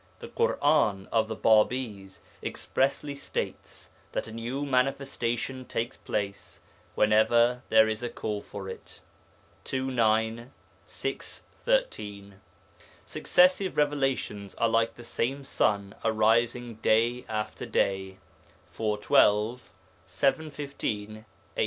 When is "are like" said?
14.55-14.95